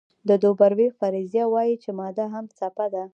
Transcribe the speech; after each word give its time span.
د 0.29 0.31
دوبروی 0.43 0.87
فرضیه 0.99 1.45
وایي 1.53 1.75
چې 1.83 1.89
ماده 1.99 2.25
هم 2.33 2.45
څپه 2.57 2.85
ده. 2.93 3.03